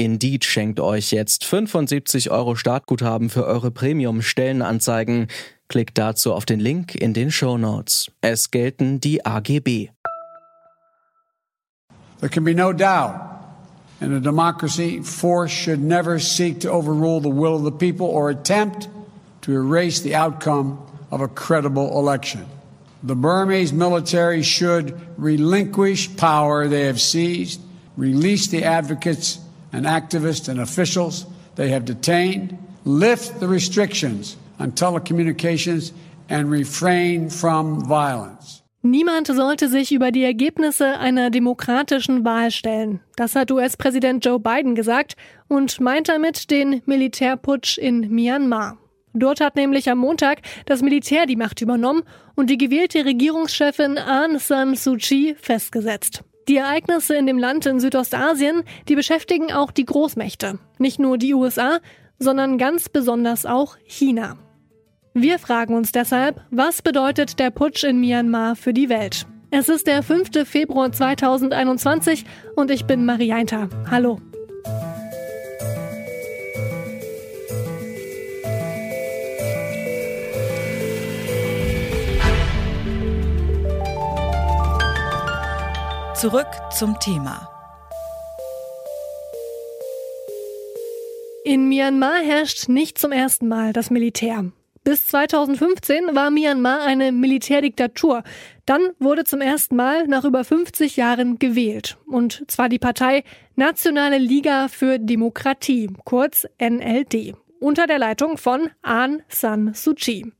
[0.00, 5.26] Indeed schenkt euch jetzt 75 Euro Startguthaben für eure Premium-Stellenanzeigen.
[5.68, 8.10] Klickt dazu auf den Link in den Show Notes.
[8.22, 9.90] Es gelten die AGB.
[12.18, 13.12] There can be no doubt.
[14.00, 18.30] In a democracy, force should never seek to overrule the will of the people or
[18.30, 18.88] attempt
[19.42, 20.78] to erase the outcome
[21.10, 22.46] of a credible election.
[23.02, 27.60] The Burmese military should relinquish power they have seized,
[27.98, 29.40] release the advocates
[29.72, 35.92] and activists and officials they have detained, lift the restrictions on telecommunications,
[36.28, 38.62] and refrain from violence.
[38.82, 43.00] Niemand sollte sich über die Ergebnisse einer demokratischen Wahl stellen.
[43.16, 45.16] Das hat US-Präsident Joe Biden gesagt
[45.48, 48.78] und meint damit den Militärputsch in Myanmar.
[49.12, 52.04] Dort hat nämlich am Montag das Militär die Macht übernommen
[52.36, 56.22] und die gewählte Regierungschefin Aung San Suu Kyi festgesetzt.
[56.48, 60.58] Die Ereignisse in dem Land in Südostasien, die beschäftigen auch die Großmächte.
[60.78, 61.78] Nicht nur die USA,
[62.18, 64.36] sondern ganz besonders auch China.
[65.14, 69.26] Wir fragen uns deshalb, was bedeutet der Putsch in Myanmar für die Welt?
[69.50, 70.48] Es ist der 5.
[70.48, 72.24] Februar 2021
[72.54, 73.68] und ich bin Marianta.
[73.90, 74.20] Hallo.
[86.20, 87.48] Zurück zum Thema.
[91.46, 94.44] In Myanmar herrscht nicht zum ersten Mal das Militär.
[94.84, 98.22] Bis 2015 war Myanmar eine Militärdiktatur.
[98.66, 101.96] Dann wurde zum ersten Mal nach über 50 Jahren gewählt.
[102.06, 103.24] Und zwar die Partei
[103.56, 110.30] Nationale Liga für Demokratie, kurz NLD, unter der Leitung von Aung San Suu Kyi.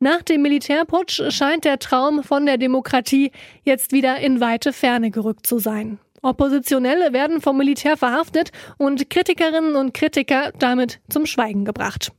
[0.00, 3.32] Nach dem Militärputsch scheint der Traum von der Demokratie
[3.64, 5.98] jetzt wieder in weite Ferne gerückt zu sein.
[6.22, 12.12] Oppositionelle werden vom Militär verhaftet und Kritikerinnen und Kritiker damit zum Schweigen gebracht.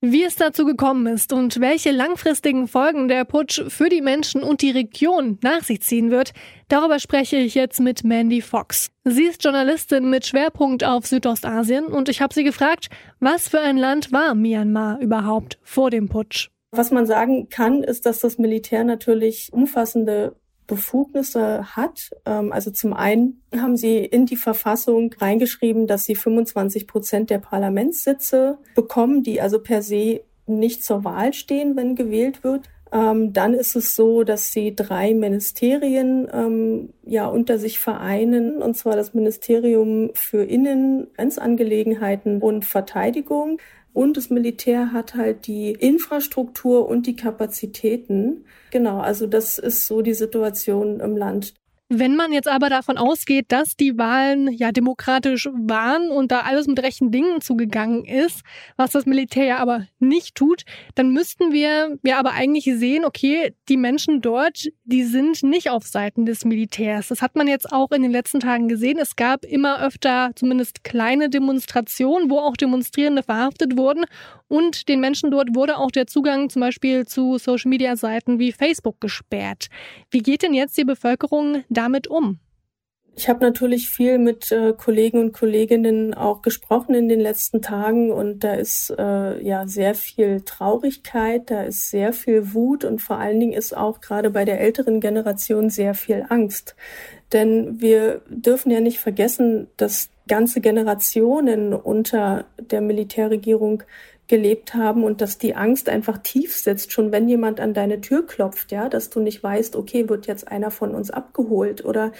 [0.00, 4.62] Wie es dazu gekommen ist und welche langfristigen Folgen der Putsch für die Menschen und
[4.62, 6.32] die Region nach sich ziehen wird,
[6.68, 8.92] darüber spreche ich jetzt mit Mandy Fox.
[9.04, 12.88] Sie ist Journalistin mit Schwerpunkt auf Südostasien und ich habe sie gefragt,
[13.18, 16.50] was für ein Land war Myanmar überhaupt vor dem Putsch?
[16.72, 20.36] Was man sagen kann, ist, dass das Militär natürlich umfassende
[20.68, 22.10] Befugnisse hat.
[22.24, 27.38] Ähm, also zum einen haben sie in die Verfassung reingeschrieben, dass sie 25 Prozent der
[27.38, 32.68] Parlamentssitze bekommen, die also per se nicht zur Wahl stehen, wenn gewählt wird.
[32.92, 38.76] Ähm, dann ist es so, dass sie drei Ministerien ähm, ja unter sich vereinen, und
[38.76, 43.58] zwar das Ministerium für Innen, Grenzangelegenheiten und Verteidigung.
[43.92, 48.44] Und das Militär hat halt die Infrastruktur und die Kapazitäten.
[48.70, 51.54] Genau, also das ist so die Situation im Land.
[51.92, 56.68] Wenn man jetzt aber davon ausgeht, dass die Wahlen ja demokratisch waren und da alles
[56.68, 58.42] mit rechten Dingen zugegangen ist,
[58.76, 60.62] was das Militär ja aber nicht tut,
[60.94, 65.84] dann müssten wir ja aber eigentlich sehen, okay, die Menschen dort, die sind nicht auf
[65.84, 67.08] Seiten des Militärs.
[67.08, 68.98] Das hat man jetzt auch in den letzten Tagen gesehen.
[69.00, 74.04] Es gab immer öfter zumindest kleine Demonstrationen, wo auch Demonstrierende verhaftet wurden
[74.50, 79.68] und den Menschen dort wurde auch der Zugang zum Beispiel zu Social-Media-Seiten wie Facebook gesperrt.
[80.10, 82.38] Wie geht denn jetzt die Bevölkerung damit um?
[83.16, 88.10] Ich habe natürlich viel mit äh, Kollegen und Kolleginnen auch gesprochen in den letzten Tagen
[88.10, 93.18] und da ist äh, ja sehr viel Traurigkeit, da ist sehr viel Wut und vor
[93.18, 96.76] allen Dingen ist auch gerade bei der älteren Generation sehr viel Angst.
[97.32, 103.82] Denn wir dürfen ja nicht vergessen, dass ganze Generationen unter der Militärregierung
[104.30, 108.24] gelebt haben und dass die Angst einfach tief sitzt, schon wenn jemand an deine Tür
[108.24, 112.12] klopft, ja, dass du nicht weißt, okay, wird jetzt einer von uns abgeholt oder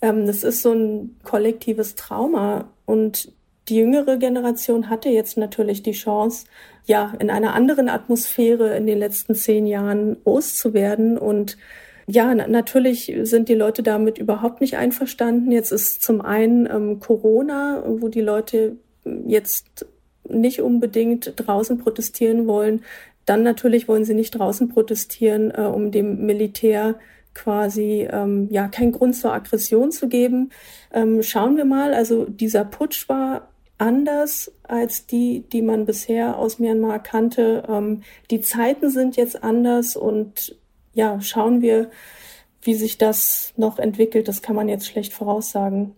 [0.00, 3.32] ähm, das ist so ein kollektives Trauma und
[3.68, 6.46] die jüngere Generation hatte jetzt natürlich die Chance,
[6.84, 11.58] ja, in einer anderen Atmosphäre in den letzten zehn Jahren groß zu werden und
[12.06, 15.50] ja, natürlich sind die Leute damit überhaupt nicht einverstanden.
[15.50, 18.76] Jetzt ist zum einen ähm, Corona, wo die Leute
[19.26, 19.84] jetzt
[20.28, 22.82] nicht unbedingt draußen protestieren wollen.
[23.24, 26.96] Dann natürlich wollen sie nicht draußen protestieren, äh, um dem Militär
[27.34, 30.50] quasi ähm, ja keinen Grund zur Aggression zu geben.
[30.92, 36.58] Ähm, schauen wir mal, also dieser Putsch war anders als die, die man bisher aus
[36.58, 37.64] Myanmar kannte.
[37.68, 40.56] Ähm, die Zeiten sind jetzt anders und
[40.94, 41.90] ja, schauen wir,
[42.62, 44.28] wie sich das noch entwickelt.
[44.28, 45.94] Das kann man jetzt schlecht voraussagen.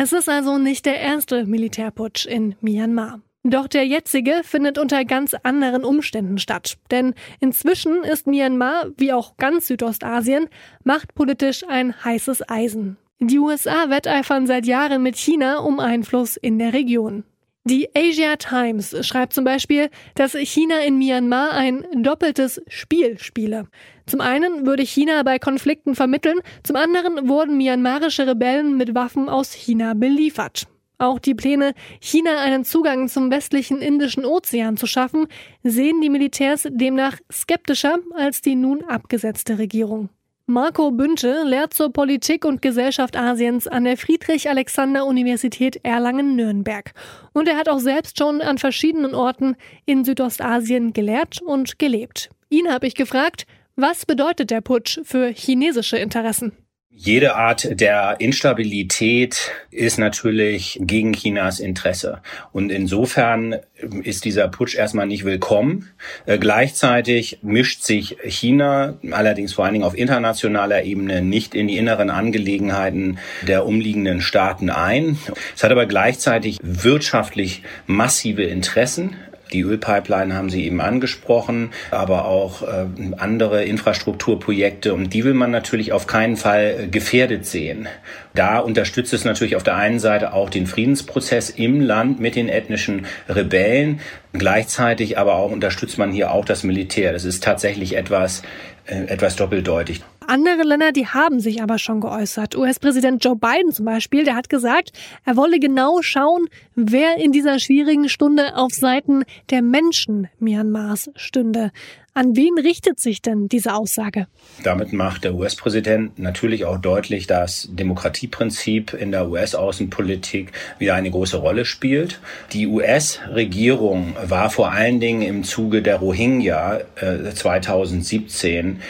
[0.00, 3.20] Es ist also nicht der erste Militärputsch in Myanmar.
[3.42, 6.78] Doch der jetzige findet unter ganz anderen Umständen statt.
[6.92, 10.48] Denn inzwischen ist Myanmar, wie auch ganz Südostasien,
[10.84, 12.96] machtpolitisch ein heißes Eisen.
[13.18, 17.24] Die USA wetteifern seit Jahren mit China um Einfluss in der Region.
[17.68, 23.66] Die Asia Times schreibt zum Beispiel, dass China in Myanmar ein doppeltes Spiel spiele.
[24.06, 29.52] Zum einen würde China bei Konflikten vermitteln, zum anderen wurden myanmarische Rebellen mit Waffen aus
[29.52, 30.66] China beliefert.
[30.96, 35.26] Auch die Pläne, China einen Zugang zum westlichen Indischen Ozean zu schaffen,
[35.62, 40.08] sehen die Militärs demnach skeptischer als die nun abgesetzte Regierung.
[40.50, 46.94] Marco Bünte lehrt zur Politik und Gesellschaft Asiens an der Friedrich-Alexander-Universität Erlangen-Nürnberg.
[47.34, 52.30] Und er hat auch selbst schon an verschiedenen Orten in Südostasien gelehrt und gelebt.
[52.48, 53.46] Ihn habe ich gefragt,
[53.76, 56.52] was bedeutet der Putsch für chinesische Interessen?
[56.90, 62.20] Jede Art der Instabilität ist natürlich gegen Chinas Interesse.
[62.50, 63.56] Und insofern
[64.02, 65.90] ist dieser Putsch erstmal nicht willkommen.
[66.26, 71.76] Äh, gleichzeitig mischt sich China, allerdings vor allen Dingen auf internationaler Ebene, nicht in die
[71.76, 75.18] inneren Angelegenheiten der umliegenden Staaten ein.
[75.54, 79.14] Es hat aber gleichzeitig wirtschaftlich massive Interessen
[79.52, 82.86] die Ölpipeline haben Sie eben angesprochen, aber auch äh,
[83.16, 87.88] andere Infrastrukturprojekte und die will man natürlich auf keinen Fall äh, gefährdet sehen.
[88.34, 92.48] Da unterstützt es natürlich auf der einen Seite auch den Friedensprozess im Land mit den
[92.48, 94.00] ethnischen Rebellen.
[94.32, 97.12] Gleichzeitig aber auch unterstützt man hier auch das Militär.
[97.12, 98.42] Das ist tatsächlich etwas,
[98.86, 100.02] äh, etwas doppeldeutig.
[100.28, 102.54] Andere Länder, die haben sich aber schon geäußert.
[102.54, 104.92] US-Präsident Joe Biden zum Beispiel, der hat gesagt,
[105.24, 111.72] er wolle genau schauen, wer in dieser schwierigen Stunde auf Seiten der Menschen Myanmars stünde.
[112.12, 114.26] An wen richtet sich denn diese Aussage?
[114.62, 121.38] Damit macht der US-Präsident natürlich auch deutlich, dass Demokratieprinzip in der US-Außenpolitik wieder eine große
[121.38, 122.20] Rolle spielt.
[122.52, 128.82] Die US-Regierung war vor allen Dingen im Zuge der Rohingya äh, 2017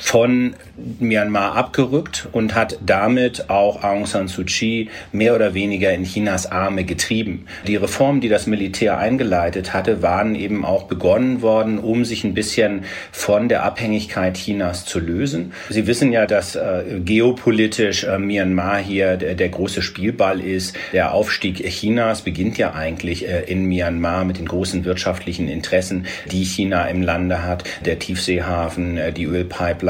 [0.00, 0.54] von
[0.98, 6.50] Myanmar abgerückt und hat damit auch Aung San Suu Kyi mehr oder weniger in Chinas
[6.50, 7.44] Arme getrieben.
[7.66, 12.34] Die Reformen, die das Militär eingeleitet hatte, waren eben auch begonnen worden, um sich ein
[12.34, 15.52] bisschen von der Abhängigkeit Chinas zu lösen.
[15.68, 20.76] Sie wissen ja, dass äh, geopolitisch äh, Myanmar hier der, der, große Spielball ist.
[20.92, 26.44] Der Aufstieg Chinas beginnt ja eigentlich äh, in Myanmar mit den großen wirtschaftlichen Interessen, die
[26.44, 27.64] China im Lande hat.
[27.84, 29.89] Der Tiefseehafen, äh, die Ölpipeline.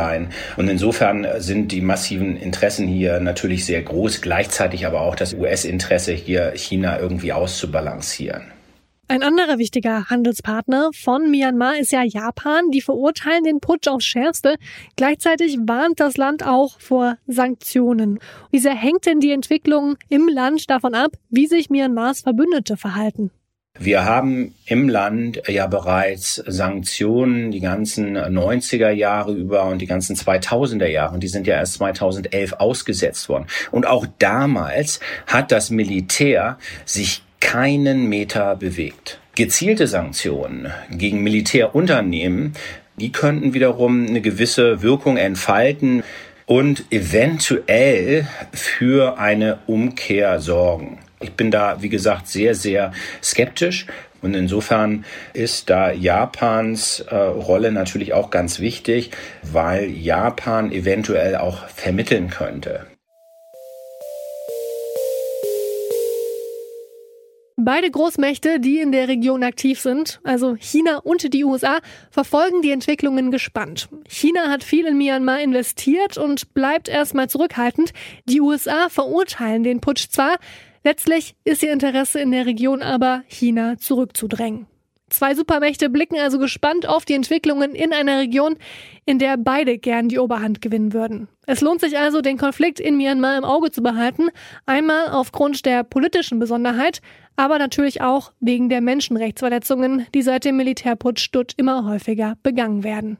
[0.56, 6.12] Und insofern sind die massiven Interessen hier natürlich sehr groß, gleichzeitig aber auch das US-Interesse
[6.12, 8.42] hier China irgendwie auszubalancieren.
[9.10, 12.70] Ein anderer wichtiger Handelspartner von Myanmar ist ja Japan.
[12.70, 14.54] Die verurteilen den Putsch aufs Schärfste.
[14.94, 18.20] Gleichzeitig warnt das Land auch vor Sanktionen.
[18.52, 23.32] Wie sehr hängt denn die Entwicklung im Land davon ab, wie sich Myanmars Verbündete verhalten?
[23.78, 30.16] Wir haben im Land ja bereits Sanktionen die ganzen 90er Jahre über und die ganzen
[30.16, 31.14] 2000er Jahre.
[31.14, 33.46] Und die sind ja erst 2011 ausgesetzt worden.
[33.70, 39.18] Und auch damals hat das Militär sich keinen Meter bewegt.
[39.34, 42.52] Gezielte Sanktionen gegen Militärunternehmen,
[42.96, 46.02] die könnten wiederum eine gewisse Wirkung entfalten
[46.44, 50.98] und eventuell für eine Umkehr sorgen.
[51.22, 53.86] Ich bin da, wie gesagt, sehr, sehr skeptisch.
[54.22, 59.10] Und insofern ist da Japans äh, Rolle natürlich auch ganz wichtig,
[59.42, 62.86] weil Japan eventuell auch vermitteln könnte.
[67.62, 72.70] Beide Großmächte, die in der Region aktiv sind, also China und die USA, verfolgen die
[72.70, 73.90] Entwicklungen gespannt.
[74.08, 77.92] China hat viel in Myanmar investiert und bleibt erstmal zurückhaltend.
[78.24, 80.38] Die USA verurteilen den Putsch zwar,
[80.82, 84.66] Letztlich ist ihr Interesse in der Region aber, China zurückzudrängen.
[85.10, 88.56] Zwei Supermächte blicken also gespannt auf die Entwicklungen in einer Region,
[89.04, 91.28] in der beide gern die Oberhand gewinnen würden.
[91.46, 94.28] Es lohnt sich also, den Konflikt in Myanmar im Auge zu behalten,
[94.66, 97.02] einmal aufgrund der politischen Besonderheit,
[97.34, 103.18] aber natürlich auch wegen der Menschenrechtsverletzungen, die seit dem Militärputsch dort immer häufiger begangen werden.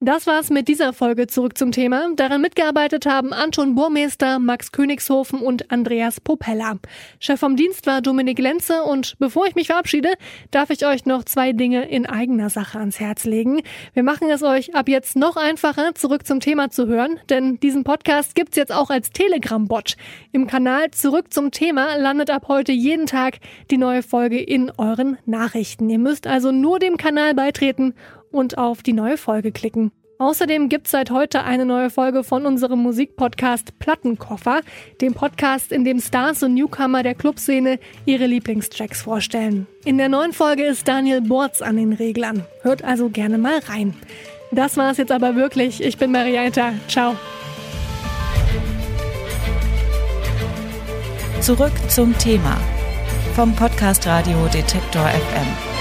[0.00, 2.10] Das war's mit dieser Folge zurück zum Thema.
[2.16, 6.74] Daran mitgearbeitet haben Anton Burmeister, Max Königshofen und Andreas Popella.
[7.18, 10.10] Chef vom Dienst war Dominik Lenze und bevor ich mich verabschiede,
[10.50, 13.62] darf ich euch noch zwei Dinge in eigener Sache ans Herz legen.
[13.94, 17.82] Wir machen es euch ab jetzt noch einfacher, zurück zum Thema zu hören, denn diesen
[17.82, 19.96] Podcast gibt's jetzt auch als Telegram-Bot.
[20.30, 23.38] Im Kanal Zurück zum Thema landet ab heute jeden Tag
[23.70, 25.88] die neue Folge in euren Nachrichten.
[25.88, 27.94] Ihr müsst also nur dem Kanal beitreten
[28.30, 29.92] und auf die neue Folge klicken.
[30.18, 34.60] Außerdem gibt es seit heute eine neue Folge von unserem Musikpodcast Plattenkoffer,
[35.02, 39.66] dem Podcast, in dem Stars und Newcomer der Clubszene ihre Lieblingstracks vorstellen.
[39.84, 42.46] In der neuen Folge ist Daniel Borz an den Reglern.
[42.62, 43.94] Hört also gerne mal rein.
[44.52, 45.82] Das war es jetzt aber wirklich.
[45.82, 46.72] Ich bin Marietta.
[46.88, 47.14] Ciao.
[51.42, 52.58] Zurück zum Thema
[53.34, 55.75] vom Podcast Radio Detektor FM.